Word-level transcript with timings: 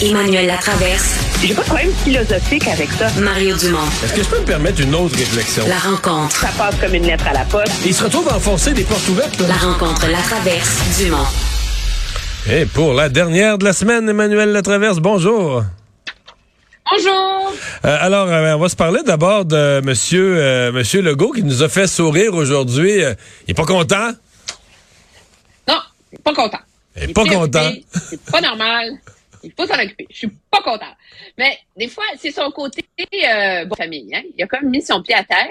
Emmanuel 0.00 0.46
Latraverse. 0.46 1.18
J'ai 1.42 1.54
pas 1.54 1.62
de 1.62 1.66
problème 1.66 1.92
philosophique 2.04 2.68
avec 2.68 2.88
ça. 2.92 3.08
Mario 3.20 3.56
Dumont. 3.56 3.78
Est-ce 4.04 4.14
que 4.14 4.22
je 4.22 4.28
peux 4.28 4.38
me 4.38 4.44
permettre 4.44 4.80
une 4.80 4.94
autre 4.94 5.16
réflexion? 5.18 5.64
La 5.66 5.78
rencontre. 5.78 6.36
Ça 6.36 6.50
passe 6.56 6.76
comme 6.80 6.94
une 6.94 7.04
lettre 7.04 7.26
à 7.26 7.32
la 7.32 7.44
poste. 7.44 7.72
Il 7.84 7.92
se 7.92 8.04
retrouve 8.04 8.28
à 8.28 8.36
enfoncer 8.36 8.72
des 8.74 8.84
portes 8.84 9.08
ouvertes. 9.08 9.40
Là. 9.40 9.48
La 9.48 9.54
rencontre 9.56 10.06
Latraverse. 10.08 10.98
Dumont. 10.98 11.26
Et 12.48 12.64
pour 12.64 12.94
la 12.94 13.08
dernière 13.08 13.58
de 13.58 13.64
la 13.64 13.72
semaine, 13.72 14.08
Emmanuel 14.08 14.52
Latraverse, 14.52 14.98
bonjour. 14.98 15.64
Bonjour. 16.92 17.52
Euh, 17.84 17.96
alors, 18.00 18.28
euh, 18.28 18.54
on 18.54 18.58
va 18.60 18.68
se 18.68 18.76
parler 18.76 19.00
d'abord 19.04 19.46
de 19.46 19.80
Monsieur 19.84 20.36
euh, 20.38 20.70
Monsieur 20.70 21.02
Legault 21.02 21.32
qui 21.32 21.42
nous 21.42 21.64
a 21.64 21.68
fait 21.68 21.88
sourire 21.88 22.34
aujourd'hui. 22.34 23.02
Euh, 23.02 23.14
il 23.46 23.50
est 23.50 23.54
pas 23.54 23.64
content? 23.64 24.12
Non, 25.66 25.80
pas 26.22 26.34
content. 26.34 26.60
Il 26.96 27.10
est 27.10 27.12
pas 27.12 27.24
content. 27.24 27.70
C'est 28.10 28.22
pas 28.30 28.40
normal. 28.40 28.90
Il 29.42 29.52
faut 29.52 29.66
s'en 29.66 29.78
occuper. 29.78 30.06
Je 30.10 30.16
suis 30.16 30.30
pas 30.50 30.62
content. 30.62 30.94
Mais 31.36 31.58
des 31.76 31.88
fois, 31.88 32.04
c'est 32.16 32.30
son 32.30 32.50
côté 32.50 32.84
euh, 33.00 33.64
bon, 33.64 33.76
famille. 33.76 34.14
Hein? 34.14 34.22
Il 34.36 34.42
a 34.42 34.46
comme 34.46 34.68
mis 34.68 34.82
son 34.82 35.02
pied 35.02 35.14
à 35.14 35.24
terre. 35.24 35.50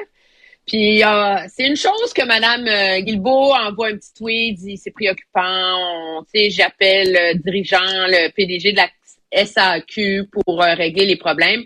Puis 0.68 1.02
c'est 1.48 1.66
une 1.66 1.78
chose 1.78 2.12
que 2.14 2.26
Madame 2.26 2.68
euh, 2.68 3.00
Guilbeault 3.00 3.54
envoie 3.54 3.88
un 3.88 3.96
petit 3.96 4.14
tweet, 4.14 4.60
dit 4.60 4.78
c'est 4.78 4.92
préoccupant. 4.92 6.26
J'appelle 6.34 7.14
le 7.14 7.40
dirigeant, 7.40 7.80
le 7.82 8.30
PDG 8.34 8.74
de 8.74 8.78
la 8.78 8.90
SAQ 9.32 10.28
pour 10.32 10.62
euh, 10.62 10.74
régler 10.74 11.06
les 11.06 11.16
problèmes. 11.16 11.64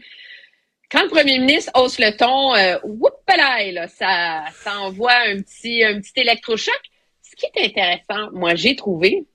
Quand 0.92 1.04
le 1.04 1.10
premier 1.10 1.40
ministre 1.40 1.72
hausse 1.76 2.00
le 2.00 2.16
ton, 2.16 2.54
euh, 2.56 3.88
ça, 3.88 4.44
ça 4.54 4.80
envoie 4.82 5.14
un 5.14 5.42
petit, 5.42 5.84
un 5.84 6.00
petit 6.00 6.14
électrochoc. 6.18 6.80
Ce 7.22 7.36
qui 7.36 7.46
est 7.46 7.66
intéressant, 7.66 8.30
moi, 8.34 8.56
j'ai 8.56 8.76
trouvé, 8.76 9.26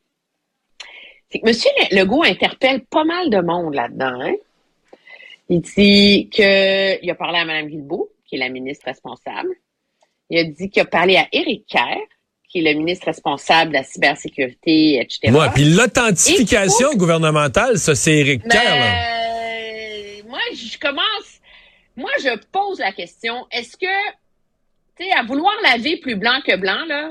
c'est 1.44 1.68
que 1.68 1.94
M. 1.94 1.98
Legault 1.98 2.22
interpelle 2.22 2.84
pas 2.84 3.04
mal 3.04 3.30
de 3.30 3.40
monde 3.40 3.74
là-dedans. 3.74 4.20
Hein? 4.20 4.34
Il 5.48 5.60
dit 5.60 6.28
qu'il 6.30 7.10
a 7.10 7.14
parlé 7.14 7.38
à 7.38 7.44
Mme 7.44 7.68
Guilbeault, 7.68 8.10
qui 8.26 8.36
est 8.36 8.38
la 8.38 8.48
ministre 8.48 8.86
responsable. 8.86 9.50
Il 10.30 10.38
a 10.38 10.44
dit 10.44 10.70
qu'il 10.70 10.82
a 10.82 10.86
parlé 10.86 11.16
à 11.16 11.28
Éric 11.32 11.66
Kerr, 11.66 11.98
qui 12.48 12.58
est 12.58 12.72
le 12.72 12.78
ministre 12.78 13.06
responsable 13.06 13.70
de 13.70 13.76
la 13.76 13.84
cybersécurité, 13.84 15.00
etc. 15.00 15.32
Ouais, 15.32 15.46
puis 15.54 15.64
l'authentification 15.64 16.94
gouvernementale, 16.94 17.78
ça, 17.78 17.94
c'est 17.94 18.14
Éric 18.14 18.42
Mais, 18.44 18.50
Kerr. 18.50 18.64
là. 18.64 20.22
moi, 20.28 20.40
je 20.54 20.78
commence. 20.78 21.40
Moi, 21.96 22.10
je 22.20 22.36
pose 22.52 22.78
la 22.80 22.92
question 22.92 23.46
est-ce 23.50 23.76
que, 23.76 24.10
tu 24.96 25.04
sais, 25.04 25.12
à 25.12 25.22
vouloir 25.22 25.54
laver 25.62 25.96
plus 25.98 26.16
blanc 26.16 26.40
que 26.46 26.56
blanc, 26.56 26.84
là, 26.86 27.10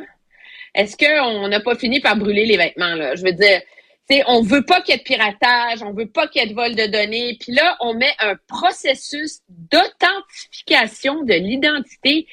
est-ce 0.74 0.98
qu'on 0.98 1.48
n'a 1.48 1.62
pas 1.62 1.76
fini 1.76 2.02
par 2.02 2.18
brûler 2.18 2.46
les 2.46 2.58
vêtements, 2.58 2.96
là? 2.96 3.16
Je 3.16 3.24
veux 3.24 3.32
dire, 3.32 3.62
tu 4.08 4.16
sais, 4.16 4.24
on 4.28 4.42
veut 4.44 4.64
pas 4.64 4.82
qu'il 4.82 4.94
y 4.94 4.96
ait 4.96 5.00
de 5.00 5.04
piratage, 5.04 5.82
on 5.82 5.92
veut 5.92 6.08
pas 6.08 6.28
qu'il 6.28 6.42
y 6.42 6.46
ait 6.46 6.50
de 6.50 6.54
vol 6.54 6.76
de 6.76 6.86
données. 6.86 7.38
Puis 7.40 7.54
là, 7.54 7.76
on 7.80 7.96
met 7.96 8.14
un 8.20 8.36
processus 8.48 9.40
d'authentification 9.50 11.24
de 11.24 11.34
l'identité 11.34 12.28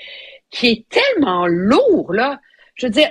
qui 0.50 0.68
est 0.68 0.88
tellement 0.88 1.46
lourd, 1.46 2.12
là. 2.12 2.40
Je 2.74 2.86
veux 2.86 2.92
dire, 2.92 3.10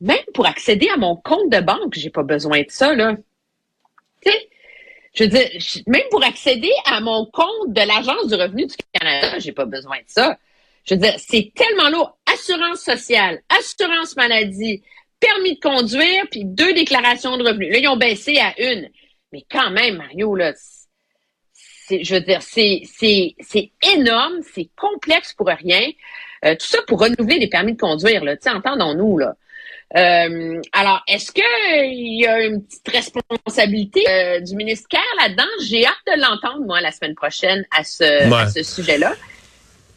même 0.00 0.18
pour 0.34 0.46
accéder 0.46 0.88
à 0.88 0.96
mon 0.96 1.16
compte 1.16 1.50
de 1.50 1.60
banque, 1.60 1.94
j'ai 1.94 2.10
pas 2.10 2.22
besoin 2.22 2.60
de 2.60 2.70
ça, 2.70 2.94
là. 2.94 3.16
Je 5.14 5.24
veux 5.24 5.30
dire, 5.30 5.48
même 5.86 6.02
pour 6.10 6.22
accéder 6.24 6.72
à 6.84 7.00
mon 7.00 7.24
compte 7.26 7.68
de 7.68 7.80
l'Agence 7.80 8.28
du 8.28 8.34
revenu 8.34 8.66
du 8.66 8.76
Canada, 8.92 9.38
j'ai 9.38 9.52
pas 9.52 9.64
besoin 9.64 9.96
de 9.96 10.04
ça. 10.06 10.38
Je 10.84 10.94
veux 10.94 11.00
dire, 11.00 11.14
c'est 11.18 11.52
tellement 11.54 11.88
lourd. 11.88 12.18
Assurance 12.32 12.80
sociale, 12.80 13.40
assurance 13.48 14.14
maladie, 14.16 14.82
permis 15.20 15.54
de 15.54 15.60
conduire, 15.60 16.24
puis 16.30 16.44
deux 16.44 16.74
déclarations 16.74 17.36
de 17.36 17.44
revenus. 17.44 17.72
Là, 17.72 17.78
ils 17.78 17.88
ont 17.88 17.96
baissé 17.96 18.38
à 18.38 18.54
une. 18.58 18.88
Mais 19.32 19.44
quand 19.50 19.70
même, 19.70 19.96
Mario, 19.96 20.34
là, 20.34 20.52
c'est, 21.52 22.02
je 22.04 22.14
veux 22.14 22.20
dire, 22.20 22.42
c'est, 22.42 22.82
c'est, 22.98 23.34
c'est 23.40 23.70
énorme, 23.94 24.40
c'est 24.54 24.68
complexe 24.76 25.32
pour 25.32 25.48
rien. 25.48 25.82
Euh, 26.44 26.54
tout 26.54 26.66
ça 26.66 26.78
pour 26.86 27.00
renouveler 27.00 27.38
les 27.38 27.48
permis 27.48 27.74
de 27.74 27.80
conduire, 27.80 28.24
là. 28.24 28.36
Tu 28.36 28.42
sais, 28.44 28.50
entendons-nous, 28.50 29.18
là. 29.18 29.34
Euh, 29.96 30.60
alors, 30.72 31.02
est-ce 31.06 31.30
qu'il 31.30 32.20
y 32.20 32.26
a 32.26 32.40
une 32.40 32.64
petite 32.64 32.88
responsabilité 32.88 34.04
euh, 34.08 34.40
du 34.40 34.56
ministère 34.56 35.00
là-dedans? 35.20 35.44
J'ai 35.64 35.86
hâte 35.86 35.94
de 36.08 36.20
l'entendre, 36.20 36.64
moi, 36.66 36.80
la 36.80 36.90
semaine 36.90 37.14
prochaine 37.14 37.64
à 37.70 37.84
ce, 37.84 38.28
Ouais. 38.28 38.42
à 38.42 38.48
ce 38.48 38.62
sujet-là. 38.64 39.14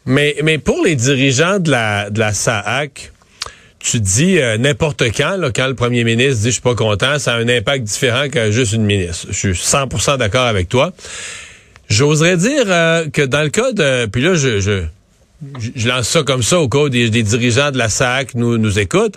Mais, 0.06 0.36
mais 0.42 0.58
pour 0.58 0.82
les 0.84 0.94
dirigeants 0.94 1.58
de 1.58 1.70
la, 1.70 2.08
de 2.08 2.20
la 2.20 2.32
SAAC, 2.32 3.12
tu 3.80 3.98
dis 3.98 4.38
euh, 4.38 4.58
n'importe 4.58 5.02
quand, 5.16 5.36
là, 5.36 5.50
quand 5.54 5.66
le 5.66 5.74
premier 5.74 6.04
ministre 6.04 6.42
dit 6.42 6.48
je 6.48 6.52
suis 6.52 6.60
pas 6.60 6.74
content, 6.74 7.18
ça 7.18 7.34
a 7.34 7.38
un 7.38 7.48
impact 7.48 7.84
différent 7.84 8.28
que 8.28 8.50
juste 8.52 8.74
une 8.74 8.84
ministre. 8.84 9.26
Je 9.30 9.34
suis 9.34 9.52
100% 9.52 10.18
d'accord 10.18 10.46
avec 10.46 10.68
toi. 10.68 10.92
J'oserais 11.88 12.36
dire 12.36 12.64
euh, 12.66 13.08
que 13.08 13.22
dans 13.22 13.42
le 13.42 13.48
cas 13.48 13.72
de... 13.72 14.06
Puis 14.06 14.22
là, 14.22 14.34
je, 14.34 14.60
je, 14.60 14.82
je 15.74 15.88
lance 15.88 16.08
ça 16.08 16.22
comme 16.22 16.42
ça 16.42 16.60
au 16.60 16.68
cas 16.68 16.88
des, 16.88 17.08
dirigeants 17.10 17.70
de 17.70 17.78
la 17.78 17.88
SAC 17.88 18.34
nous, 18.34 18.58
nous 18.58 18.78
écoutent. 18.78 19.16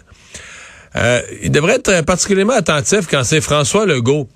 Euh, 0.96 1.22
il 1.42 1.52
devrait 1.52 1.76
être 1.76 2.06
particulièrement 2.06 2.54
attentif 2.54 3.08
quand 3.10 3.24
c'est 3.24 3.42
François 3.42 3.86
Legault. 3.86 4.30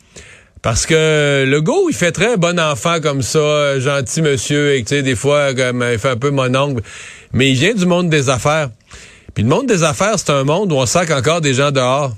Parce 0.62 0.86
que 0.86 1.46
Legault, 1.48 1.88
il 1.90 1.96
fait 1.96 2.12
très 2.12 2.36
bon 2.36 2.60
enfant 2.60 3.00
comme 3.00 3.22
ça, 3.22 3.80
gentil 3.80 4.22
monsieur, 4.22 4.74
et 4.74 4.84
que, 4.84 4.90
tu 4.90 4.96
sais, 4.96 5.04
des 5.04 5.16
fois, 5.16 5.54
comme, 5.54 5.86
il 5.90 6.00
fait 6.00 6.10
un 6.10 6.18
peu 6.18 6.32
mon 6.32 6.54
oncle. 6.56 6.82
Mais 7.32 7.52
il 7.52 7.56
vient 7.56 7.74
du 7.74 7.86
monde 7.86 8.10
des 8.10 8.30
affaires. 8.30 8.70
Puis 9.38 9.44
le 9.44 9.50
monde 9.52 9.68
des 9.68 9.84
affaires, 9.84 10.16
c'est 10.18 10.31
un 10.31 10.44
monde 10.44 10.72
où 10.72 10.78
on 10.78 10.88
sac 10.88 11.12
encore 11.12 11.42
des 11.42 11.53
gens 11.53 11.70
dehors. 11.70 12.12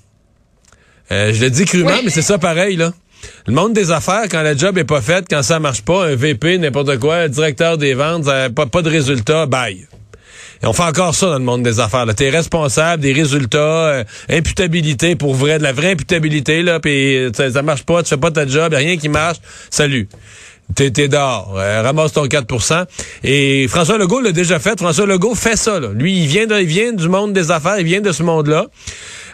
Euh, 1.11 1.33
je 1.33 1.41
le 1.43 1.49
dis 1.49 1.65
crûment, 1.65 1.89
Oui. 1.89 2.01
mais 2.05 2.11
c'est 2.11 2.21
ça 2.21 2.37
pareil, 2.37 2.77
là. 2.77 2.93
Le 3.45 3.51
monde 3.51 3.73
des 3.73 3.91
affaires, 3.91 4.23
quand 4.31 4.41
la 4.41 4.55
job 4.55 4.77
est 4.77 4.85
pas 4.85 5.01
faite, 5.01 5.25
quand 5.29 5.43
ça 5.43 5.59
marche 5.59 5.81
pas, 5.81 6.05
un 6.05 6.15
VP, 6.15 6.57
n'importe 6.59 6.97
quoi, 6.97 7.15
un 7.17 7.27
directeur 7.27 7.77
des 7.77 7.93
ventes, 7.93 8.25
euh, 8.29 8.47
pas, 8.47 8.67
pas 8.67 8.81
de 8.81 8.89
résultat, 8.89 9.47
bye. 9.47 9.85
Et 10.63 10.65
on 10.65 10.71
fait 10.71 10.83
encore 10.83 11.13
ça 11.13 11.25
dans 11.25 11.39
le 11.39 11.43
monde 11.43 11.61
des 11.61 11.81
affaires. 11.81 12.05
T'es 12.15 12.29
responsable 12.29 13.03
des 13.03 13.11
résultats, 13.11 13.57
euh, 13.57 14.03
imputabilité 14.29 15.17
pour 15.17 15.35
vrai, 15.35 15.57
de 15.57 15.63
la 15.63 15.73
vraie 15.73 15.91
imputabilité, 15.91 16.61
là, 16.63 16.79
puis 16.79 17.17
euh, 17.17 17.31
ça, 17.35 17.51
ça 17.51 17.61
marche 17.61 17.83
pas, 17.83 18.01
tu 18.01 18.07
fais 18.07 18.17
pas 18.17 18.31
ta 18.31 18.47
job, 18.47 18.71
y 18.71 18.75
a 18.75 18.79
rien 18.79 18.95
qui 18.95 19.09
marche, 19.09 19.39
salut. 19.69 20.07
T'es, 20.75 20.89
dehors, 20.91 21.55
euh, 21.57 21.81
ramasse 21.81 22.13
ton 22.13 22.25
4% 22.25 22.85
Et 23.23 23.67
François 23.67 23.97
Legault 23.97 24.21
l'a 24.21 24.31
déjà 24.31 24.59
fait. 24.59 24.79
François 24.79 25.05
Legault 25.05 25.35
fait 25.35 25.55
ça. 25.55 25.79
Là. 25.79 25.89
Lui, 25.93 26.19
il 26.19 26.27
vient, 26.27 26.45
il 26.59 26.65
vient 26.67 26.93
du 26.93 27.09
monde 27.09 27.33
des 27.33 27.51
affaires, 27.51 27.79
il 27.79 27.85
vient 27.85 28.01
de 28.01 28.11
ce 28.11 28.23
monde-là. 28.23 28.67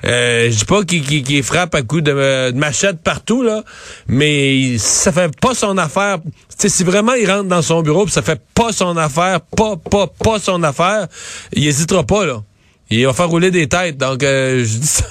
Euh, 0.06 0.50
je 0.52 0.58
dis 0.58 0.66
pas 0.66 0.84
qu'il, 0.84 1.04
qu'il- 1.24 1.44
frappe 1.44 1.76
à 1.76 1.82
coups 1.82 2.04
de, 2.04 2.52
machette 2.54 3.02
partout, 3.02 3.44
là, 3.44 3.64
mais 4.08 4.78
ça 4.78 5.12
fait 5.12 5.32
pas 5.40 5.54
son 5.54 5.78
affaire. 5.78 6.18
Si 6.58 6.84
vraiment 6.84 7.14
il 7.14 7.30
rentre 7.30 7.50
dans 7.50 7.62
son 7.62 7.82
bureau 7.82 8.06
pis 8.06 8.12
ça 8.12 8.22
fait 8.22 8.42
pas 8.54 8.72
son 8.72 8.96
affaire, 8.98 9.42
pas, 9.42 9.76
pas, 9.78 10.08
pas 10.08 10.40
son 10.40 10.64
affaire, 10.64 11.08
il 11.54 11.68
hésitera 11.68 12.04
pas, 12.04 12.26
là. 12.26 12.42
Il 12.90 13.06
va 13.06 13.14
faire 13.14 13.30
rouler 13.30 13.50
des 13.52 13.68
têtes. 13.68 13.98
Donc, 13.98 14.22
euh, 14.24 14.64
je 14.64 14.78
dis 14.78 14.88
ça. 14.88 15.06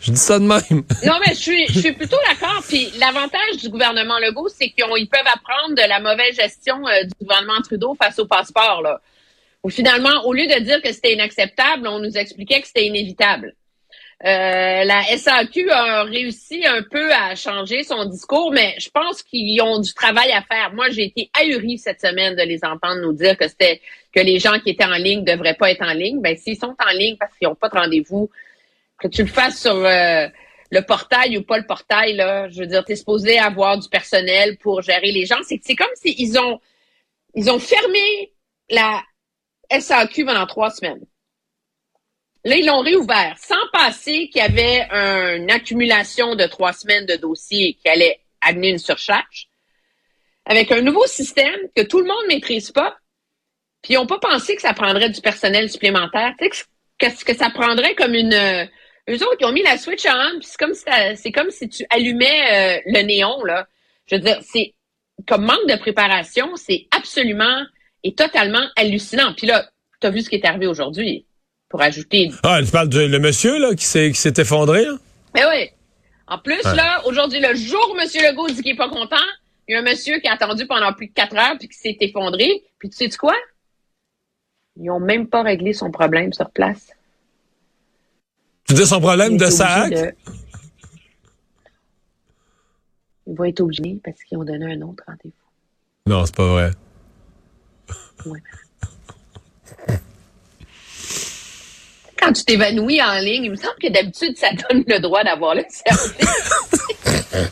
Je 0.00 0.12
dis 0.12 0.18
ça 0.18 0.38
de 0.38 0.44
même. 0.44 0.60
Non, 1.04 1.18
mais 1.24 1.34
je 1.34 1.40
suis, 1.40 1.66
je 1.68 1.80
suis 1.80 1.92
plutôt 1.92 2.16
d'accord. 2.28 2.62
Puis 2.68 2.90
l'avantage 2.98 3.56
du 3.60 3.68
gouvernement 3.68 4.18
Legault, 4.18 4.48
c'est 4.48 4.70
qu'ils 4.70 4.84
ils 4.96 5.08
peuvent 5.08 5.20
apprendre 5.26 5.74
de 5.74 5.88
la 5.88 6.00
mauvaise 6.00 6.36
gestion 6.36 6.86
euh, 6.86 7.02
du 7.02 7.12
gouvernement 7.20 7.60
Trudeau 7.62 7.96
face 8.00 8.18
au 8.18 8.26
passeport. 8.26 8.82
Là. 8.82 9.00
Où 9.62 9.70
finalement, 9.70 10.24
au 10.24 10.32
lieu 10.32 10.46
de 10.46 10.60
dire 10.60 10.80
que 10.80 10.92
c'était 10.92 11.14
inacceptable, 11.14 11.88
on 11.88 11.98
nous 11.98 12.16
expliquait 12.16 12.60
que 12.60 12.66
c'était 12.68 12.86
inévitable. 12.86 13.54
Euh, 14.24 14.82
la 14.82 15.04
SAQ 15.16 15.70
a 15.70 16.02
réussi 16.02 16.66
un 16.66 16.82
peu 16.82 17.12
à 17.12 17.36
changer 17.36 17.84
son 17.84 18.04
discours, 18.04 18.50
mais 18.52 18.74
je 18.78 18.90
pense 18.90 19.22
qu'ils 19.22 19.60
ont 19.62 19.78
du 19.78 19.94
travail 19.94 20.32
à 20.32 20.42
faire. 20.42 20.72
Moi, 20.74 20.90
j'ai 20.90 21.04
été 21.04 21.30
ahurie 21.40 21.78
cette 21.78 22.00
semaine 22.00 22.34
de 22.34 22.42
les 22.42 22.64
entendre 22.64 23.00
nous 23.00 23.12
dire 23.12 23.36
que 23.36 23.46
c'était 23.46 23.80
que 24.12 24.20
les 24.20 24.40
gens 24.40 24.58
qui 24.58 24.70
étaient 24.70 24.84
en 24.84 24.96
ligne 24.96 25.24
devraient 25.24 25.54
pas 25.54 25.70
être 25.70 25.82
en 25.82 25.92
ligne. 25.92 26.20
Ben, 26.20 26.36
s'ils 26.36 26.58
sont 26.58 26.74
en 26.84 26.92
ligne 26.96 27.16
parce 27.16 27.32
qu'ils 27.38 27.46
n'ont 27.46 27.54
pas 27.54 27.68
de 27.68 27.78
rendez-vous, 27.78 28.28
que 28.98 29.08
tu 29.08 29.22
le 29.22 29.28
fasses 29.28 29.60
sur 29.60 29.74
euh, 29.74 30.28
le 30.70 30.80
portail 30.82 31.38
ou 31.38 31.42
pas 31.42 31.58
le 31.58 31.66
portail, 31.66 32.14
là, 32.14 32.48
je 32.48 32.60
veux 32.60 32.66
dire, 32.66 32.84
tu 32.84 32.92
es 32.92 32.96
supposé 32.96 33.38
avoir 33.38 33.78
du 33.78 33.88
personnel 33.88 34.58
pour 34.58 34.82
gérer 34.82 35.12
les 35.12 35.26
gens. 35.26 35.38
C'est 35.42 35.76
comme 35.76 35.88
s'ils 35.94 36.38
ont 36.38 36.60
ils 37.34 37.50
ont 37.50 37.58
fermé 37.58 38.32
la 38.70 39.02
SAQ 39.70 40.24
pendant 40.24 40.46
trois 40.46 40.70
semaines. 40.70 41.04
Là, 42.44 42.56
ils 42.56 42.66
l'ont 42.66 42.80
réouvert 42.80 43.36
sans 43.38 43.56
passer 43.72 44.28
qu'il 44.28 44.40
y 44.40 44.44
avait 44.44 44.88
une 44.90 45.50
accumulation 45.50 46.34
de 46.34 46.46
trois 46.46 46.72
semaines 46.72 47.06
de 47.06 47.16
dossiers 47.16 47.74
qui 47.74 47.88
allait 47.88 48.20
amener 48.40 48.70
une 48.70 48.78
surcharge. 48.78 49.48
Avec 50.46 50.72
un 50.72 50.80
nouveau 50.80 51.06
système 51.06 51.60
que 51.76 51.82
tout 51.82 51.98
le 51.98 52.06
monde 52.06 52.24
ne 52.24 52.34
maîtrise 52.34 52.70
pas, 52.70 52.96
puis 53.82 53.94
ils 53.94 53.96
n'ont 53.96 54.06
pas 54.06 54.18
pensé 54.18 54.56
que 54.56 54.62
ça 54.62 54.72
prendrait 54.72 55.10
du 55.10 55.20
personnel 55.20 55.70
supplémentaire. 55.70 56.34
Tu 56.38 56.48
sais, 56.50 56.64
qu'est-ce 56.96 57.24
que 57.24 57.36
ça 57.36 57.50
prendrait 57.50 57.94
comme 57.94 58.14
une... 58.14 58.68
eux 59.08 59.22
autres, 59.24 59.36
ils 59.40 59.46
ont 59.46 59.52
mis 59.52 59.62
la 59.62 59.78
switch 59.78 60.06
on, 60.06 60.38
puis 60.38 60.48
c'est 60.50 60.58
comme 60.58 60.74
si 60.74 60.84
t'as- 60.84 61.16
c'est 61.16 61.32
comme 61.32 61.50
si 61.50 61.68
tu 61.68 61.84
allumais 61.90 62.78
euh, 62.78 62.80
le 62.86 63.02
néon, 63.02 63.44
là. 63.44 63.66
Je 64.06 64.16
veux 64.16 64.20
dire, 64.22 64.38
c'est 64.42 64.74
comme 65.26 65.44
manque 65.44 65.66
de 65.68 65.76
préparation, 65.76 66.54
c'est 66.56 66.86
absolument 66.96 67.62
et 68.04 68.14
totalement 68.14 68.62
hallucinant. 68.76 69.34
Puis 69.36 69.46
là, 69.46 69.68
tu 70.00 70.06
as 70.06 70.10
vu 70.10 70.22
ce 70.22 70.28
qui 70.30 70.36
est 70.36 70.44
arrivé 70.44 70.66
aujourd'hui, 70.66 71.26
pour 71.68 71.82
ajouter... 71.82 72.30
Ah, 72.44 72.60
tu 72.64 72.70
parles 72.70 72.88
du 72.88 73.06
le 73.08 73.18
monsieur, 73.18 73.58
là, 73.58 73.74
qui 73.74 73.84
s'est, 73.84 74.10
qui 74.12 74.18
s'est 74.18 74.32
effondré, 74.38 74.84
là? 74.84 74.94
Mais 75.34 75.44
oui. 75.46 75.68
En 76.26 76.38
plus, 76.38 76.62
Ouais. 76.64 76.76
là, 76.76 77.02
aujourd'hui, 77.06 77.40
le 77.40 77.54
jour 77.54 77.86
où 77.92 77.98
M. 77.98 78.06
Legault 78.22 78.48
dit 78.48 78.62
qu'il 78.62 78.72
est 78.72 78.76
pas 78.76 78.88
content, 78.90 79.16
Il 79.66 79.72
y 79.72 79.74
a 79.74 79.80
un 79.80 79.82
monsieur 79.82 80.18
qui 80.20 80.28
a 80.28 80.32
attendu 80.32 80.66
pendant 80.66 80.92
plus 80.94 81.08
de 81.08 81.12
quatre 81.12 81.36
heures 81.36 81.56
puis 81.58 81.68
qui 81.68 81.76
s'est 81.76 81.96
effondré. 82.00 82.62
Puis 82.78 82.88
tu 82.88 82.96
sais 82.96 83.10
quoi? 83.18 83.34
Ils 84.76 84.84
n'ont 84.84 85.00
même 85.00 85.28
pas 85.28 85.42
réglé 85.42 85.72
son 85.74 85.90
problème 85.90 86.32
sur 86.32 86.50
place. 86.50 86.90
Tu 88.68 88.74
dis 88.74 88.86
son 88.86 89.00
problème 89.00 89.38
de 89.38 89.46
sac? 89.46 89.90
De... 89.90 90.14
Il 93.26 93.34
va 93.34 93.48
être 93.48 93.60
obligé 93.60 93.98
parce 94.04 94.22
qu'ils 94.24 94.36
ont 94.36 94.44
donné 94.44 94.74
un 94.74 94.82
autre 94.82 95.02
rendez-vous. 95.06 95.32
Non, 96.06 96.26
c'est 96.26 96.34
pas 96.34 96.46
vrai. 96.46 96.70
Oui. 98.26 98.38
Quand 102.18 102.32
tu 102.32 102.44
t'évanouis 102.44 103.00
en 103.00 103.18
ligne, 103.20 103.44
il 103.44 103.50
me 103.52 103.56
semble 103.56 103.78
que 103.80 103.90
d'habitude, 103.90 104.36
ça 104.36 104.48
donne 104.50 104.84
le 104.86 105.00
droit 105.00 105.24
d'avoir 105.24 105.54
le 105.54 105.64
service. 105.68 106.18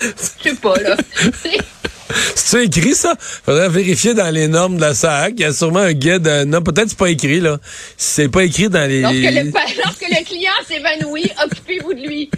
Je 0.00 0.08
sais 0.16 0.56
pas, 0.56 0.76
là. 0.80 0.96
C'est 2.34 2.64
écrit 2.64 2.94
ça? 2.94 3.14
Faudrait 3.18 3.68
vérifier 3.68 4.14
dans 4.14 4.30
les 4.30 4.48
normes 4.48 4.76
de 4.76 4.80
la 4.80 4.94
SAC. 4.94 5.34
Il 5.36 5.40
y 5.40 5.44
a 5.44 5.52
sûrement 5.52 5.80
un 5.80 5.92
guide. 5.92 6.26
Non, 6.46 6.62
peut-être 6.62 6.88
c'est 6.88 6.98
pas 6.98 7.10
écrit, 7.10 7.40
là. 7.40 7.58
C'est 7.96 8.28
pas 8.28 8.44
écrit 8.44 8.68
dans 8.68 8.88
les. 8.88 9.00
Lorsque 9.00 9.16
le, 9.16 9.82
lorsque 9.84 10.08
le 10.08 10.24
client 10.24 10.52
s'évanouit, 10.66 11.30
occupez-vous 11.44 11.94
de 11.94 12.00
lui. 12.00 12.30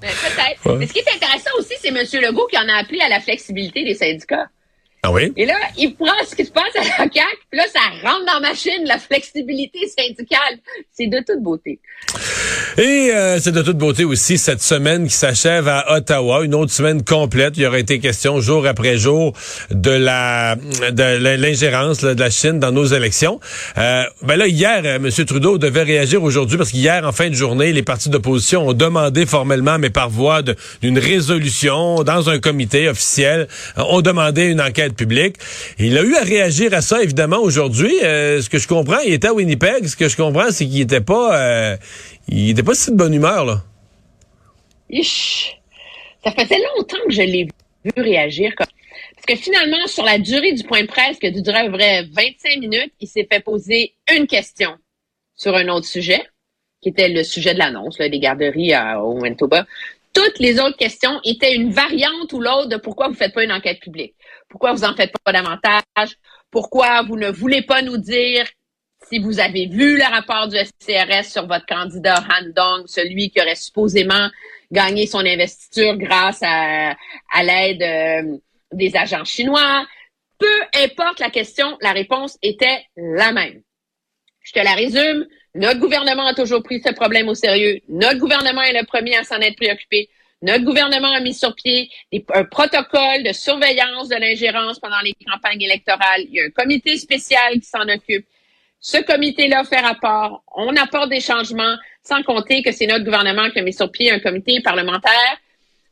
Ben, 0.00 0.10
peut-être. 0.10 0.76
Mais 0.76 0.86
ce 0.86 0.92
qui 0.92 1.00
est 1.00 1.14
intéressant 1.14 1.50
aussi, 1.58 1.74
c'est 1.80 1.88
M. 1.88 1.96
Legault 2.22 2.46
qui 2.50 2.58
en 2.58 2.68
a 2.68 2.74
appelé 2.80 3.00
à 3.00 3.08
la 3.08 3.20
flexibilité 3.20 3.84
des 3.84 3.94
syndicats. 3.94 4.46
Ah 5.06 5.12
oui? 5.12 5.32
Et 5.36 5.46
là, 5.46 5.54
il 5.78 5.94
prend 5.94 6.08
ce 6.28 6.34
qui 6.34 6.44
se 6.44 6.50
passe 6.50 6.74
à 6.74 6.80
la 6.80 6.96
CAQ, 6.96 7.20
puis 7.48 7.60
là, 7.60 7.64
ça 7.72 7.78
rentre 8.02 8.26
dans 8.26 8.40
la 8.40 8.48
machine, 8.48 8.84
la 8.86 8.98
flexibilité 8.98 9.78
syndicale. 9.86 10.58
C'est 10.92 11.06
de 11.06 11.18
toute 11.18 11.44
beauté. 11.44 11.78
Et 12.78 13.10
euh, 13.14 13.38
c'est 13.38 13.52
de 13.52 13.62
toute 13.62 13.78
beauté 13.78 14.04
aussi 14.04 14.36
cette 14.36 14.60
semaine 14.60 15.06
qui 15.06 15.14
s'achève 15.14 15.68
à 15.68 15.94
Ottawa, 15.96 16.44
une 16.44 16.54
autre 16.54 16.72
semaine 16.72 17.04
complète. 17.04 17.56
Il 17.56 17.62
y 17.62 17.66
aura 17.66 17.78
été 17.78 18.00
question 18.00 18.40
jour 18.40 18.66
après 18.66 18.98
jour 18.98 19.32
de 19.70 19.92
la 19.92 20.56
de 20.56 21.36
l'ingérence 21.36 22.00
de 22.00 22.18
la 22.20 22.28
Chine 22.28 22.58
dans 22.58 22.72
nos 22.72 22.84
élections. 22.84 23.40
Euh, 23.78 24.02
ben 24.22 24.36
là 24.36 24.46
hier, 24.46 24.82
euh, 24.84 24.96
M. 24.96 25.10
Trudeau 25.24 25.56
devait 25.56 25.84
réagir 25.84 26.22
aujourd'hui 26.22 26.58
parce 26.58 26.70
qu'hier 26.70 27.06
en 27.06 27.12
fin 27.12 27.30
de 27.30 27.34
journée, 27.34 27.72
les 27.72 27.82
partis 27.82 28.10
d'opposition 28.10 28.68
ont 28.68 28.74
demandé 28.74 29.24
formellement, 29.24 29.78
mais 29.78 29.90
par 29.90 30.10
voie 30.10 30.42
d'une 30.82 30.98
résolution 30.98 32.02
dans 32.02 32.28
un 32.28 32.40
comité 32.40 32.88
officiel, 32.88 33.48
euh, 33.78 33.82
ont 33.88 34.02
demandé 34.02 34.46
une 34.46 34.60
enquête 34.60 34.95
publique. 34.96 35.36
Il 35.78 35.96
a 35.98 36.02
eu 36.02 36.14
à 36.16 36.22
réagir 36.22 36.74
à 36.74 36.80
ça 36.80 37.02
évidemment 37.02 37.38
aujourd'hui. 37.38 37.92
ce 38.00 38.48
que 38.48 38.58
je 38.58 38.66
comprends, 38.66 38.98
il 39.00 39.12
était 39.12 39.28
à 39.28 39.34
Winnipeg. 39.34 39.86
Ce 39.86 39.96
que 39.96 40.08
je 40.08 40.16
comprends, 40.16 40.50
c'est 40.50 40.66
qu'il 40.66 40.80
était 40.80 41.00
pas 41.00 41.76
était 42.28 42.62
pas 42.62 42.74
si 42.74 42.90
de 42.90 42.96
bonne 42.96 43.14
humeur, 43.14 43.44
là. 43.44 43.62
Ça 46.24 46.32
faisait 46.32 46.58
longtemps 46.76 46.96
que 47.06 47.12
je 47.12 47.22
l'ai 47.22 47.48
vu 47.84 48.02
réagir 48.02 48.52
parce 48.56 48.70
que 49.26 49.36
finalement, 49.36 49.86
sur 49.86 50.04
la 50.04 50.18
durée 50.18 50.52
du 50.52 50.62
point 50.64 50.82
de 50.82 50.86
presse, 50.86 51.18
qui 51.18 51.30
durait 51.30 51.68
vrai 51.68 52.04
25 52.12 52.60
minutes, 52.60 52.92
il 53.00 53.08
s'est 53.08 53.26
fait 53.30 53.40
poser 53.40 53.94
une 54.14 54.26
question 54.26 54.76
sur 55.34 55.54
un 55.54 55.68
autre 55.68 55.86
sujet, 55.86 56.22
qui 56.80 56.90
était 56.90 57.08
le 57.08 57.24
sujet 57.24 57.54
de 57.54 57.58
l'annonce, 57.58 57.98
des 57.98 58.18
garderies 58.18 58.72
à, 58.72 59.02
au 59.02 59.18
Manitoba. 59.18 59.66
Toutes 60.16 60.38
les 60.38 60.58
autres 60.58 60.78
questions 60.78 61.20
étaient 61.24 61.54
une 61.54 61.70
variante 61.70 62.32
ou 62.32 62.40
l'autre 62.40 62.70
de 62.70 62.78
pourquoi 62.78 63.08
vous 63.08 63.12
ne 63.12 63.18
faites 63.18 63.34
pas 63.34 63.44
une 63.44 63.52
enquête 63.52 63.80
publique. 63.80 64.14
Pourquoi 64.48 64.72
vous 64.72 64.84
en 64.84 64.96
faites 64.96 65.12
pas 65.22 65.30
davantage? 65.30 66.16
Pourquoi 66.50 67.02
vous 67.02 67.18
ne 67.18 67.28
voulez 67.28 67.60
pas 67.60 67.82
nous 67.82 67.98
dire 67.98 68.46
si 69.10 69.18
vous 69.18 69.40
avez 69.40 69.66
vu 69.66 69.98
le 69.98 70.04
rapport 70.04 70.48
du 70.48 70.56
SCRS 70.56 71.30
sur 71.30 71.46
votre 71.46 71.66
candidat 71.66 72.24
Han 72.30 72.46
Dong, 72.56 72.84
celui 72.86 73.28
qui 73.28 73.42
aurait 73.42 73.56
supposément 73.56 74.30
gagné 74.72 75.06
son 75.06 75.18
investiture 75.18 75.98
grâce 75.98 76.38
à, 76.42 76.96
à 77.30 77.42
l'aide 77.42 77.82
euh, 77.82 78.38
des 78.72 78.96
agents 78.96 79.24
chinois, 79.26 79.86
peu 80.38 80.82
importe 80.82 81.20
la 81.20 81.28
question, 81.28 81.76
la 81.82 81.92
réponse 81.92 82.38
était 82.40 82.86
la 82.96 83.32
même. 83.32 83.60
Je 84.40 84.52
te 84.52 84.60
la 84.60 84.72
résume. 84.72 85.26
Notre 85.56 85.80
gouvernement 85.80 86.26
a 86.26 86.34
toujours 86.34 86.62
pris 86.62 86.82
ce 86.84 86.92
problème 86.92 87.28
au 87.28 87.34
sérieux. 87.34 87.80
Notre 87.88 88.18
gouvernement 88.18 88.60
est 88.60 88.78
le 88.78 88.84
premier 88.84 89.16
à 89.16 89.24
s'en 89.24 89.40
être 89.40 89.56
préoccupé. 89.56 90.10
Notre 90.42 90.64
gouvernement 90.64 91.10
a 91.12 91.20
mis 91.20 91.32
sur 91.32 91.54
pied 91.54 91.88
un 92.34 92.44
protocole 92.44 93.22
de 93.24 93.32
surveillance 93.32 94.08
de 94.08 94.16
l'ingérence 94.16 94.78
pendant 94.78 95.00
les 95.02 95.14
campagnes 95.26 95.62
électorales. 95.62 96.24
Il 96.28 96.34
y 96.34 96.40
a 96.40 96.44
un 96.44 96.50
comité 96.50 96.98
spécial 96.98 97.54
qui 97.54 97.66
s'en 97.66 97.88
occupe. 97.88 98.26
Ce 98.80 98.98
comité-là 98.98 99.64
fait 99.64 99.80
rapport. 99.80 100.44
On 100.54 100.76
apporte 100.76 101.08
des 101.08 101.20
changements, 101.20 101.76
sans 102.02 102.22
compter 102.22 102.62
que 102.62 102.70
c'est 102.70 102.86
notre 102.86 103.06
gouvernement 103.06 103.48
qui 103.48 103.58
a 103.58 103.62
mis 103.62 103.72
sur 103.72 103.90
pied 103.90 104.10
un 104.10 104.20
comité 104.20 104.60
parlementaire 104.60 105.38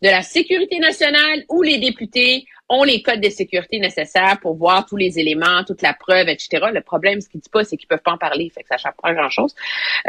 de 0.04 0.10
la 0.10 0.22
sécurité 0.22 0.78
nationale 0.80 1.44
où 1.48 1.62
les 1.62 1.78
députés 1.78 2.44
ont 2.68 2.84
les 2.84 3.00
codes 3.00 3.22
de 3.22 3.30
sécurité 3.30 3.78
nécessaires 3.78 4.38
pour 4.42 4.54
voir 4.54 4.84
tous 4.84 4.98
les 4.98 5.18
éléments, 5.18 5.64
toute 5.64 5.80
la 5.80 5.94
preuve, 5.94 6.28
etc. 6.28 6.66
Le 6.74 6.82
problème, 6.82 7.22
ce 7.22 7.28
qu'ils 7.28 7.40
disent 7.40 7.48
pas, 7.48 7.64
c'est 7.64 7.78
qu'ils 7.78 7.88
peuvent 7.88 8.02
pas 8.02 8.12
en 8.12 8.18
parler, 8.18 8.50
fait 8.54 8.62
que 8.62 8.68
ça 8.68 8.76
change 8.76 8.92
pas 9.02 9.14
grand-chose. 9.14 9.54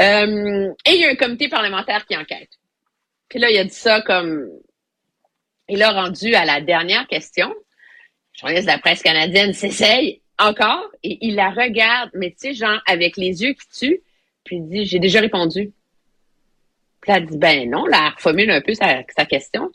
Euh, 0.02 0.70
et 0.86 0.92
il 0.92 1.00
y 1.00 1.06
a 1.06 1.10
un 1.10 1.16
comité 1.16 1.48
parlementaire 1.48 2.06
qui 2.06 2.18
enquête. 2.18 2.50
Puis 3.30 3.40
là, 3.40 3.50
il 3.50 3.58
a 3.58 3.64
dit 3.64 3.70
ça 3.70 4.02
comme... 4.02 4.50
Il 5.70 5.82
a 5.82 5.92
rendu 5.92 6.36
à 6.36 6.44
la 6.44 6.60
dernière 6.60 7.08
question. 7.08 7.48
Le 7.48 8.40
journaliste 8.40 8.68
de 8.68 8.72
la 8.74 8.80
presse 8.80 9.02
canadienne 9.02 9.54
s'essaye 9.54 10.22
encore, 10.38 10.92
et 11.04 11.18
il 11.22 11.36
la 11.36 11.52
regarde, 11.52 12.10
mais 12.14 12.32
tu 12.32 12.50
sais, 12.50 12.54
genre, 12.54 12.82
avec 12.86 13.16
les 13.16 13.44
yeux 13.44 13.54
qui 13.54 13.68
tuent, 13.70 14.02
puis 14.44 14.58
il 14.58 14.68
dit, 14.68 14.86
j'ai 14.86 15.00
déjà 15.00 15.22
répondu. 15.22 15.72
Puis 17.06 17.14
elle 17.14 17.26
dit, 17.28 17.38
ben 17.38 17.70
non, 17.70 17.86
là, 17.86 18.08
elle 18.08 18.14
reformule 18.16 18.50
un 18.50 18.62
peu 18.62 18.74
sa, 18.74 19.04
question. 19.26 19.72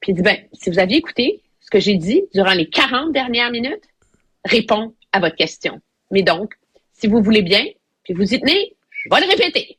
Puis 0.00 0.12
il 0.12 0.14
dit, 0.14 0.22
ben, 0.22 0.36
si 0.52 0.70
vous 0.70 0.78
aviez 0.78 0.98
écouté 0.98 1.42
ce 1.60 1.70
que 1.70 1.78
j'ai 1.78 1.96
dit 1.96 2.22
durant 2.34 2.52
les 2.52 2.68
40 2.68 3.12
dernières 3.12 3.50
minutes, 3.50 3.84
répond 4.44 4.94
à 5.12 5.20
votre 5.20 5.36
question. 5.36 5.80
Mais 6.10 6.22
donc, 6.22 6.54
si 6.92 7.06
vous 7.06 7.22
voulez 7.22 7.42
bien, 7.42 7.64
puis 8.04 8.14
vous 8.14 8.34
y 8.34 8.40
tenez, 8.40 8.74
je 8.90 9.08
vais 9.10 9.20
le 9.20 9.30
répéter. 9.30 9.78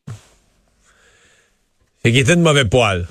C'est 2.03 2.11
qu'il 2.11 2.19
était 2.19 2.35
de 2.35 2.41
mauvais 2.41 2.65
poil. 2.65 3.07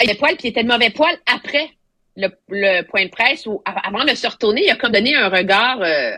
Il 0.00 0.04
était 0.04 0.18
poil, 0.18 0.36
puis 0.36 0.48
il 0.48 0.50
était 0.50 0.62
de 0.62 0.68
mauvais 0.68 0.90
poil 0.90 1.14
après 1.26 1.70
le, 2.16 2.82
point 2.82 3.04
de 3.04 3.10
presse 3.10 3.46
où, 3.46 3.62
avant 3.64 4.04
de 4.04 4.14
se 4.14 4.26
retourner, 4.26 4.64
il 4.64 4.70
a 4.70 4.76
comme 4.76 4.92
donné 4.92 5.14
un 5.14 5.28
regard 5.28 5.80
euh, 5.82 6.16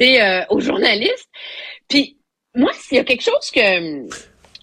euh, 0.00 0.44
aux 0.48 0.60
journalistes. 0.60 1.28
Puis 1.88 2.16
moi, 2.54 2.70
s'il 2.74 2.96
y 2.96 3.00
a 3.00 3.04
quelque 3.04 3.22
chose 3.22 3.50
que 3.54 4.06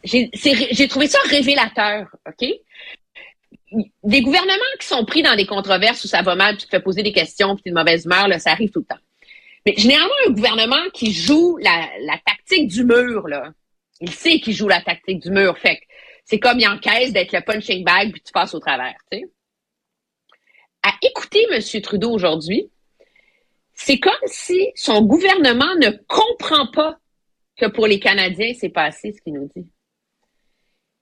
j'ai 0.03 0.87
trouvé 0.87 1.07
ça 1.07 1.19
révélateur, 1.29 2.07
OK? 2.27 2.47
Des 4.03 4.21
gouvernements 4.21 4.75
qui 4.79 4.87
sont 4.87 5.03
pris 5.03 5.23
dans 5.23 5.35
des 5.35 5.45
controverses 5.45 6.03
où 6.05 6.07
ça 6.07 6.21
va 6.21 6.35
mal, 6.35 6.55
puis 6.55 6.63
tu 6.63 6.65
te 6.67 6.75
fais 6.75 6.81
poser 6.81 7.03
des 7.03 7.11
questions, 7.11 7.55
puis 7.55 7.71
de 7.71 7.75
mauvaise 7.75 8.05
humeur, 8.05 8.27
là, 8.27 8.39
ça 8.39 8.51
arrive 8.51 8.71
tout 8.71 8.79
le 8.79 8.85
temps. 8.85 9.01
Mais 9.65 9.73
généralement, 9.77 10.13
un 10.27 10.31
gouvernement 10.31 10.89
qui 10.93 11.11
joue 11.11 11.57
la, 11.57 11.89
la 12.01 12.17
tactique 12.25 12.67
du 12.67 12.85
mur, 12.85 13.27
là, 13.27 13.51
il 13.99 14.11
sait 14.11 14.39
qu'il 14.39 14.53
joue 14.53 14.67
la 14.69 14.81
tactique 14.81 15.21
du 15.21 15.31
mur. 15.31 15.57
Fait 15.57 15.79
c'est 16.23 16.39
comme 16.39 16.59
il 16.59 16.67
encaisse 16.67 17.11
d'être 17.11 17.33
le 17.33 17.41
punching 17.41 17.83
bag, 17.83 18.11
puis 18.11 18.21
tu 18.21 18.31
passes 18.31 18.53
au 18.53 18.59
travers, 18.59 18.95
tu 19.11 19.19
sais 19.19 19.25
à 20.87 20.93
écouter 21.01 21.45
M. 21.51 21.81
Trudeau 21.81 22.11
aujourd'hui, 22.11 22.71
c'est 23.73 23.99
comme 23.99 24.13
si 24.25 24.71
son 24.75 25.01
gouvernement 25.01 25.75
ne 25.75 25.89
comprend 26.07 26.67
pas 26.67 26.97
que 27.57 27.65
pour 27.65 27.87
les 27.87 27.99
Canadiens, 27.99 28.53
c'est 28.57 28.69
passé 28.69 29.11
ce 29.11 29.21
qu'il 29.21 29.33
nous 29.33 29.49
dit. 29.53 29.69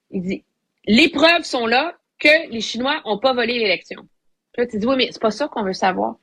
Il 0.10 0.22
dit, 0.24 0.46
les 0.86 1.10
preuves 1.10 1.44
sont 1.44 1.68
là 1.68 1.96
que 2.20 2.50
les 2.50 2.62
Chinois 2.62 3.02
n'ont 3.06 3.20
pas 3.20 3.34
volé 3.34 3.60
l'élection. 3.60 4.08
Là, 4.58 4.66
tu 4.66 4.78
dis, 4.78 4.86
oui, 4.86 4.96
mais 4.98 5.10
c'est 5.12 5.22
pas 5.22 5.32
ça 5.32 5.48
qu'on 5.48 5.64
veut 5.64 5.74
savoir. 5.74 6.16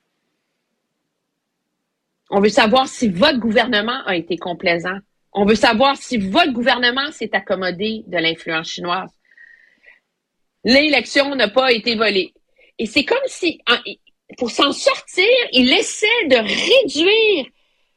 On 2.30 2.40
veut 2.40 2.48
savoir 2.48 2.88
si 2.88 3.08
votre 3.08 3.38
gouvernement 3.38 4.04
a 4.06 4.16
été 4.16 4.38
complaisant. 4.38 4.98
On 5.32 5.44
veut 5.44 5.54
savoir 5.54 5.96
si 5.96 6.16
votre 6.16 6.52
gouvernement 6.52 7.10
s'est 7.12 7.34
accommodé 7.34 8.04
de 8.06 8.18
l'influence 8.18 8.68
chinoise. 8.68 9.10
L'élection 10.64 11.34
n'a 11.34 11.48
pas 11.48 11.72
été 11.72 11.94
volée. 11.94 12.32
Et 12.78 12.86
c'est 12.86 13.04
comme 13.04 13.18
si, 13.26 13.60
pour 14.38 14.50
s'en 14.50 14.72
sortir, 14.72 15.26
il 15.52 15.72
essaie 15.72 16.26
de 16.28 16.36
réduire 16.36 17.46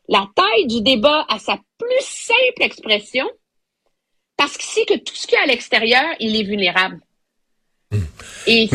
la 0.07 0.27
taille 0.35 0.67
du 0.67 0.81
débat 0.81 1.25
à 1.29 1.39
sa 1.39 1.57
plus 1.77 2.01
simple 2.01 2.61
expression 2.61 3.29
parce 4.37 4.57
qu'il 4.57 4.69
sait 4.69 4.85
que 4.85 4.97
tout 4.99 5.15
ce 5.15 5.27
qu'il 5.27 5.35
y 5.35 5.39
a 5.39 5.43
à 5.43 5.47
l'extérieur, 5.47 6.05
il 6.19 6.35
est 6.35 6.43
vulnérable. 6.43 6.99
Hmm. 7.91 7.99
Et 8.47 8.67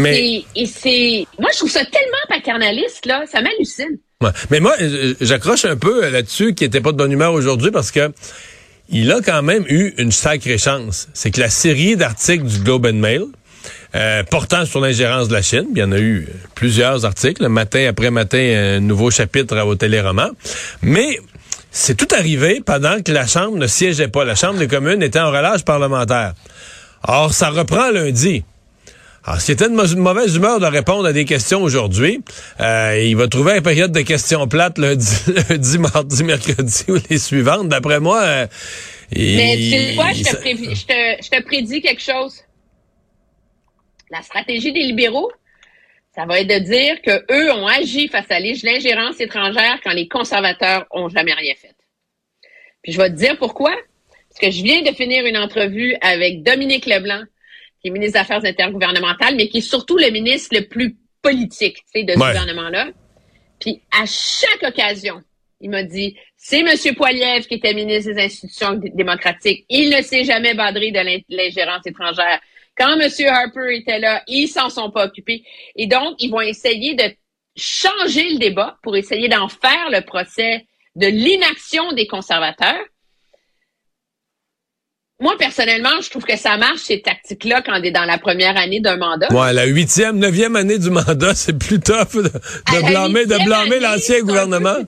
c'est, 0.67 1.27
moi, 1.39 1.51
je 1.53 1.59
trouve 1.59 1.71
ça 1.71 1.85
tellement 1.85 2.17
paternaliste, 2.29 3.07
là, 3.07 3.25
ça 3.31 3.41
m'hallucine. 3.41 3.99
Mais 4.51 4.61
moi, 4.61 4.75
j'accroche 5.21 5.65
un 5.65 5.77
peu 5.77 6.09
là-dessus 6.11 6.55
qui 6.55 6.65
était 6.65 6.81
pas 6.81 6.93
de 6.93 6.97
bonne 6.97 7.13
humeur 7.13 7.33
aujourd'hui 7.33 7.71
parce 7.71 7.91
que 7.91 8.13
il 8.91 9.11
a 9.13 9.21
quand 9.21 9.43
même 9.43 9.65
eu 9.69 9.95
une 9.99 10.13
sacrée 10.13 10.59
chance. 10.59 11.09
C'est 11.15 11.31
que 11.31 11.41
la 11.41 11.49
série 11.49 11.97
d'articles 11.97 12.45
du 12.45 12.59
Globe 12.59 12.87
and 12.87 12.95
Mail, 12.95 13.23
euh, 13.95 14.23
portant 14.25 14.67
sur 14.67 14.81
l'ingérence 14.81 15.29
de 15.29 15.35
la 15.35 15.43
Chine. 15.43 15.67
Il 15.73 15.79
y 15.79 15.83
en 15.83 15.93
a 15.93 15.99
eu 15.99 16.29
plusieurs 16.55 17.05
articles, 17.05 17.47
matin 17.49 17.87
après 17.89 18.11
matin, 18.11 18.39
un 18.39 18.81
nouveau 18.81 19.11
chapitre 19.11 19.59
au 19.61 19.75
téléroman. 19.75 20.31
Mais 20.83 21.19
c'est 21.71 21.97
tout 21.97 22.09
arrivé 22.15 22.61
pendant 22.65 23.01
que 23.03 23.13
la 23.13 23.27
Chambre 23.27 23.57
ne 23.57 23.67
siégeait 23.67 24.09
pas. 24.09 24.25
La 24.25 24.35
Chambre 24.35 24.59
des 24.59 24.69
communes 24.69 25.03
était 25.03 25.21
en 25.21 25.31
relâche 25.31 25.65
parlementaire. 25.65 26.35
Or, 27.07 27.33
ça 27.33 27.51
reprend 27.51 27.91
lundi. 27.91 28.45
Alors, 29.25 29.41
s'il 29.41 29.53
était 29.55 29.69
de 29.69 29.97
mauvaise 29.97 30.37
humeur 30.37 30.61
de 30.61 30.67
répondre 30.67 31.07
à 31.07 31.13
des 31.13 31.27
questions 31.27 31.63
aujourd'hui, 31.63 32.21
euh, 32.61 32.99
il 33.03 33.17
va 33.17 33.29
trouver 33.29 33.57
une 33.57 33.63
période 33.63 33.93
de 33.93 34.01
questions 34.01 34.49
plates 34.49 34.79
lundi, 34.79 35.07
lundi 35.49 35.79
mardi, 35.79 36.25
mercredi 36.25 36.85
ou 36.89 36.97
les 37.11 37.19
suivantes. 37.19 37.69
D'après 37.69 38.01
moi, 38.01 38.23
euh, 38.23 38.47
Mais 39.15 39.57
tu 39.57 39.71
sais 39.71 39.95
quoi, 39.95 40.13
je 40.13 40.23
te, 40.23 40.29
je, 40.31 40.87
te, 40.87 41.25
je 41.25 41.31
te 41.31 41.43
prédis 41.43 41.83
quelque 41.83 42.03
chose. 42.03 42.43
La 44.11 44.23
stratégie 44.23 44.73
des 44.73 44.81
libéraux, 44.81 45.31
ça 46.15 46.25
va 46.25 46.41
être 46.41 46.49
de 46.49 46.59
dire 46.59 47.01
que 47.03 47.25
eux 47.33 47.53
ont 47.53 47.67
agi 47.67 48.09
face 48.09 48.31
à 48.31 48.41
l'ingérence 48.41 49.21
étrangère 49.21 49.81
quand 49.85 49.93
les 49.93 50.09
conservateurs 50.09 50.87
ont 50.91 51.09
jamais 51.09 51.35
rien 51.35 51.55
fait. 51.61 51.77
Puis 52.83 52.93
je 52.93 52.99
vais 52.99 53.11
te 53.11 53.17
dire 53.17 53.37
pourquoi. 53.39 53.73
Parce 54.29 54.41
que 54.41 54.51
je 54.51 54.63
viens 54.63 54.83
de 54.83 54.95
finir 54.95 55.27
une 55.27 55.37
entrevue 55.37 55.97
avec 56.01 56.43
Dominique 56.43 56.87
Leblanc, 56.87 57.23
qui 57.81 57.89
est 57.89 57.91
ministre 57.91 58.15
des 58.15 58.21
Affaires 58.21 58.45
intergouvernementales, 58.45 59.37
mais 59.37 59.49
qui 59.49 59.59
est 59.59 59.63
surtout 59.63 59.97
le 59.97 60.11
ministre 60.11 60.57
le 60.57 60.67
plus 60.67 60.97
politique 61.23 61.79
de 61.95 62.13
ce 62.13 62.19
gouvernement-là. 62.19 62.89
Puis 63.59 63.83
à 63.93 64.05
chaque 64.07 64.63
occasion, 64.63 65.23
il 65.61 65.71
m'a 65.71 65.83
dit, 65.83 66.17
c'est 66.37 66.61
M. 66.61 66.95
Poiliev 66.97 67.47
qui 67.47 67.55
était 67.55 67.75
ministre 67.75 68.13
des 68.13 68.23
institutions 68.23 68.81
démocratiques. 68.95 69.67
Il 69.69 69.91
ne 69.91 70.01
s'est 70.01 70.25
jamais 70.25 70.55
badré 70.55 70.91
de 70.91 71.01
l'ingérence 71.29 71.87
étrangère. 71.87 72.41
Quand 72.77 72.99
M. 72.99 73.11
Harper 73.29 73.77
était 73.77 73.99
là, 73.99 74.23
ils 74.27 74.49
s'en 74.49 74.71
sont 74.71 74.91
pas 74.91 75.05
occupés. 75.05 75.45
Et 75.77 75.87
donc, 75.87 76.15
ils 76.19 76.31
vont 76.31 76.41
essayer 76.41 76.95
de 76.95 77.05
changer 77.57 78.31
le 78.31 78.39
débat 78.39 78.79
pour 78.83 78.97
essayer 78.97 79.29
d'en 79.29 79.49
faire 79.49 79.91
le 79.91 80.01
procès 80.01 80.67
de 80.97 81.07
l'inaction 81.07 81.93
des 81.93 82.07
conservateurs. 82.07 82.83
Moi, 85.21 85.37
personnellement, 85.39 86.01
je 86.01 86.09
trouve 86.09 86.25
que 86.25 86.37
ça 86.37 86.57
marche, 86.57 86.81
ces 86.81 87.03
tactiques-là, 87.03 87.61
quand 87.61 87.79
on 87.79 87.83
est 87.83 87.91
dans 87.91 88.07
la 88.07 88.17
première 88.17 88.57
année 88.57 88.81
d'un 88.81 88.97
mandat. 88.97 89.29
Ouais, 89.31 89.53
la 89.53 89.67
huitième, 89.67 90.19
neuvième 90.19 90.57
année 90.57 90.79
du 90.79 90.89
mandat, 90.89 91.35
c'est 91.37 91.59
plus 91.59 91.79
tough 91.79 92.15
de, 92.15 92.23
de 92.23 92.87
blâmer, 92.87 93.27
de 93.27 93.45
blâmer 93.45 93.81
l'ancien 93.81 94.21
gouvernement. 94.21 94.79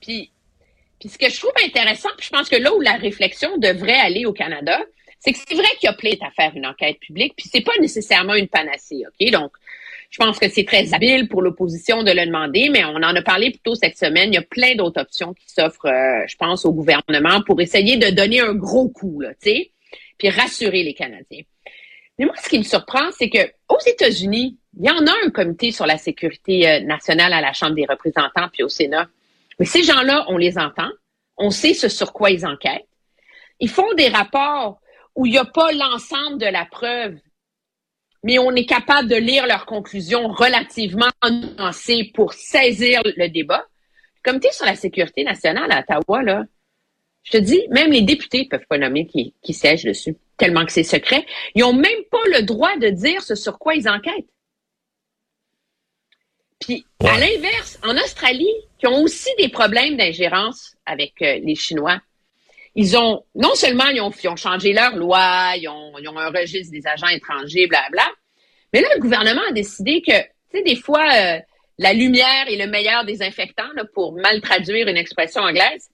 Puis, 0.00 0.30
puis 1.00 1.08
ce 1.08 1.18
que 1.18 1.30
je 1.30 1.38
trouve 1.38 1.52
intéressant, 1.64 2.08
puis 2.16 2.26
je 2.26 2.36
pense 2.36 2.48
que 2.48 2.56
là 2.56 2.74
où 2.74 2.80
la 2.80 2.94
réflexion 2.94 3.56
devrait 3.58 3.98
aller 3.98 4.24
au 4.26 4.32
Canada, 4.32 4.78
c'est 5.20 5.32
que 5.32 5.38
c'est 5.48 5.54
vrai 5.54 5.68
qu'il 5.78 5.88
y 5.88 5.92
a 5.92 5.92
plein 5.92 6.12
à 6.26 6.30
faire 6.30 6.52
une 6.56 6.66
enquête 6.66 6.98
publique, 6.98 7.34
puis 7.36 7.48
c'est 7.52 7.62
pas 7.62 7.72
nécessairement 7.80 8.34
une 8.34 8.48
panacée, 8.48 9.02
OK? 9.06 9.30
Donc, 9.30 9.52
je 10.18 10.24
pense 10.24 10.38
que 10.38 10.48
c'est 10.48 10.64
très 10.64 10.94
habile 10.94 11.28
pour 11.28 11.42
l'opposition 11.42 12.02
de 12.02 12.10
le 12.10 12.24
demander, 12.24 12.70
mais 12.70 12.86
on 12.86 12.96
en 12.96 13.14
a 13.14 13.20
parlé 13.20 13.50
plus 13.50 13.58
tôt 13.58 13.74
cette 13.74 13.98
semaine. 13.98 14.32
Il 14.32 14.36
y 14.36 14.38
a 14.38 14.42
plein 14.42 14.74
d'autres 14.74 14.98
options 14.98 15.34
qui 15.34 15.44
s'offrent, 15.46 15.84
euh, 15.84 16.24
je 16.26 16.36
pense, 16.36 16.64
au 16.64 16.72
gouvernement 16.72 17.42
pour 17.42 17.60
essayer 17.60 17.98
de 17.98 18.08
donner 18.08 18.40
un 18.40 18.54
gros 18.54 18.88
coup, 18.88 19.22
tu 19.22 19.50
sais, 19.50 19.72
puis 20.16 20.30
rassurer 20.30 20.84
les 20.84 20.94
Canadiens. 20.94 21.42
Mais 22.18 22.24
moi, 22.24 22.34
ce 22.42 22.48
qui 22.48 22.56
me 22.56 22.64
surprend, 22.64 23.10
c'est 23.18 23.28
que 23.28 23.46
aux 23.68 23.78
États-Unis, 23.86 24.56
il 24.80 24.86
y 24.86 24.90
en 24.90 25.06
a 25.06 25.12
un 25.22 25.28
comité 25.28 25.70
sur 25.70 25.84
la 25.84 25.98
sécurité 25.98 26.66
euh, 26.66 26.80
nationale 26.80 27.34
à 27.34 27.42
la 27.42 27.52
Chambre 27.52 27.74
des 27.74 27.84
représentants 27.84 28.48
puis 28.50 28.62
au 28.62 28.70
Sénat. 28.70 29.08
Mais 29.58 29.66
ces 29.66 29.82
gens-là, 29.82 30.24
on 30.28 30.38
les 30.38 30.56
entend, 30.56 30.88
on 31.36 31.50
sait 31.50 31.74
ce 31.74 31.90
sur 31.90 32.14
quoi 32.14 32.30
ils 32.30 32.46
enquêtent. 32.46 32.88
Ils 33.60 33.68
font 33.68 33.92
des 33.98 34.08
rapports 34.08 34.80
où 35.14 35.26
il 35.26 35.32
n'y 35.32 35.38
a 35.38 35.44
pas 35.44 35.72
l'ensemble 35.72 36.38
de 36.38 36.46
la 36.46 36.64
preuve 36.64 37.18
mais 38.26 38.40
on 38.40 38.50
est 38.56 38.66
capable 38.66 39.08
de 39.08 39.14
lire 39.14 39.46
leurs 39.46 39.66
conclusions 39.66 40.26
relativement 40.26 41.10
nuancées 41.30 42.10
pour 42.12 42.32
saisir 42.32 43.00
le 43.04 43.28
débat. 43.28 43.64
Comme 44.24 44.40
tu 44.40 44.48
es 44.48 44.52
sur 44.52 44.66
la 44.66 44.74
sécurité 44.74 45.22
nationale 45.22 45.70
à 45.70 45.78
Ottawa, 45.78 46.24
là, 46.24 46.44
je 47.22 47.30
te 47.30 47.36
dis, 47.36 47.62
même 47.70 47.92
les 47.92 48.02
députés 48.02 48.42
ne 48.42 48.48
peuvent 48.48 48.66
pas 48.68 48.78
nommer 48.78 49.06
qui, 49.06 49.32
qui 49.42 49.54
siègent 49.54 49.84
dessus, 49.84 50.16
tellement 50.38 50.66
que 50.66 50.72
c'est 50.72 50.82
secret. 50.82 51.24
Ils 51.54 51.60
n'ont 51.60 51.72
même 51.72 52.02
pas 52.10 52.22
le 52.36 52.42
droit 52.42 52.76
de 52.78 52.88
dire 52.88 53.22
ce 53.22 53.36
sur 53.36 53.60
quoi 53.60 53.76
ils 53.76 53.88
enquêtent. 53.88 54.26
Puis, 56.58 56.84
à 57.04 57.20
l'inverse, 57.20 57.78
en 57.84 57.96
Australie, 57.96 58.52
qui 58.78 58.88
ont 58.88 59.02
aussi 59.02 59.30
des 59.38 59.50
problèmes 59.50 59.96
d'ingérence 59.96 60.74
avec 60.84 61.22
euh, 61.22 61.38
les 61.44 61.54
Chinois, 61.54 62.00
ils 62.74 62.96
ont, 62.96 63.24
non 63.36 63.54
seulement 63.54 63.86
ils 63.86 64.00
ont, 64.00 64.10
ont 64.10 64.36
changé 64.36 64.72
leur 64.72 64.96
loi, 64.96 65.54
ils 65.56 65.68
ont, 65.68 65.96
ils 65.98 66.08
ont, 66.08 66.18
un 66.18 66.30
registre 66.30 66.72
des 66.72 66.86
agents 66.86 67.08
étrangers, 67.08 67.68
blabla, 67.68 68.06
mais 68.72 68.80
là, 68.80 68.88
le 68.94 69.00
gouvernement 69.00 69.42
a 69.48 69.52
décidé 69.52 70.02
que, 70.02 70.20
tu 70.20 70.58
sais, 70.58 70.62
des 70.62 70.76
fois, 70.76 71.04
euh, 71.14 71.38
la 71.78 71.92
lumière 71.92 72.46
est 72.48 72.56
le 72.56 72.66
meilleur 72.66 73.04
désinfectant, 73.04 73.70
là, 73.74 73.84
pour 73.94 74.14
mal 74.14 74.40
traduire 74.40 74.88
une 74.88 74.96
expression 74.96 75.42
anglaise. 75.42 75.90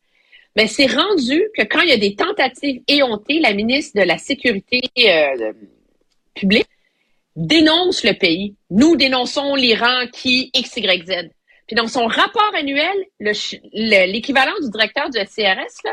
Mais 0.57 0.67
c'est 0.67 0.87
rendu 0.87 1.43
que 1.57 1.63
quand 1.63 1.81
il 1.81 1.89
y 1.89 1.93
a 1.93 1.97
des 1.97 2.15
tentatives 2.15 2.83
éhontées, 2.87 3.41
la 3.41 3.55
ministre 3.55 3.99
de 4.01 4.07
la 4.07 4.19
Sécurité 4.19 4.83
euh, 4.99 5.53
publique 6.35 6.69
dénonce 7.37 8.05
le 8.05 8.13
pays. 8.13 8.57
Nous 8.71 8.97
dénonçons 8.97 9.55
l'Iran 9.55 10.07
qui 10.13 10.51
XYZ. 10.55 11.31
Puis 11.67 11.77
dans 11.77 11.87
son 11.87 12.07
rapport 12.07 12.53
annuel, 12.55 12.97
l'équivalent 13.21 14.53
du 14.61 14.71
directeur 14.71 15.09
du 15.09 15.19
CRS, 15.19 15.85
là, 15.85 15.93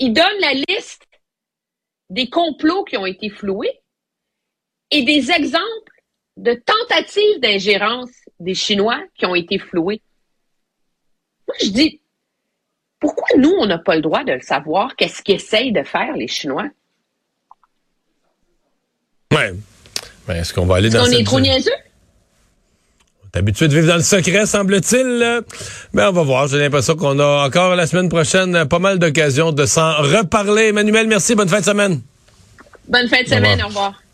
il 0.00 0.12
donne 0.12 0.40
la 0.40 0.54
liste 0.54 1.06
des 2.08 2.28
complots 2.28 2.84
qui 2.84 2.96
ont 2.96 3.06
été 3.06 3.30
floués 3.30 3.79
et 4.90 5.02
des 5.02 5.30
exemples 5.30 5.64
de 6.36 6.54
tentatives 6.54 7.40
d'ingérence 7.40 8.10
des 8.38 8.54
Chinois 8.54 9.00
qui 9.16 9.26
ont 9.26 9.34
été 9.34 9.58
floués. 9.58 10.00
Moi, 11.46 11.56
je 11.62 11.68
dis, 11.68 12.00
pourquoi 12.98 13.26
nous, 13.38 13.52
on 13.58 13.66
n'a 13.66 13.78
pas 13.78 13.96
le 13.96 14.02
droit 14.02 14.24
de 14.24 14.32
le 14.32 14.40
savoir? 14.40 14.96
Qu'est-ce 14.96 15.22
qu'essayent 15.22 15.72
de 15.72 15.82
faire 15.82 16.14
les 16.16 16.28
Chinois? 16.28 16.68
Ouais. 19.32 19.54
Mais 20.28 20.38
est-ce 20.38 20.52
qu'on 20.52 20.66
va 20.66 20.76
aller 20.76 20.90
dans 20.90 21.02
On 21.02 21.10
est 21.10 21.24
trop 21.24 21.40
niaiseux? 21.40 21.70
On 23.22 23.26
est 23.36 23.38
habitué 23.38 23.68
de 23.68 23.74
vivre 23.74 23.86
dans 23.86 23.96
le 23.96 24.02
secret, 24.02 24.44
semble-t-il. 24.46 25.42
Mais 25.92 26.04
on 26.04 26.12
va 26.12 26.22
voir. 26.22 26.48
J'ai 26.48 26.58
l'impression 26.58 26.96
qu'on 26.96 27.18
a 27.18 27.46
encore 27.46 27.76
la 27.76 27.86
semaine 27.86 28.08
prochaine 28.08 28.66
pas 28.66 28.78
mal 28.78 28.98
d'occasions 28.98 29.52
de 29.52 29.66
s'en 29.66 29.96
reparler. 29.98 30.68
Emmanuel, 30.68 31.06
merci. 31.06 31.34
Bonne 31.34 31.48
fin 31.48 31.60
de 31.60 31.64
semaine. 31.64 32.00
Bonne 32.88 33.08
fin 33.08 33.22
de 33.22 33.28
semaine. 33.28 33.62
Au 33.62 33.68
revoir. 33.68 34.02